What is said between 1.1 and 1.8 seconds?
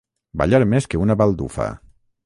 baldufa.